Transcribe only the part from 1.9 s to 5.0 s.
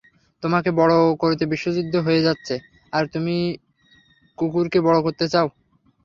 হয়ে যাচ্ছে, আর তুমি কুকুরকে বড়